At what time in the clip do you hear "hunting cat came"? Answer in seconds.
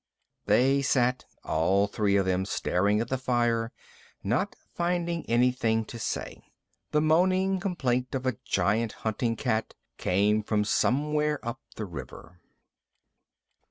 9.05-10.41